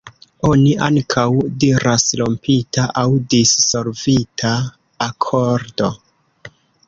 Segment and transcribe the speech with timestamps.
[0.47, 1.25] Oni ankaŭ
[1.63, 3.05] diras "rompita", aŭ
[3.35, 4.53] "dissolvita"
[5.11, 5.93] akordo.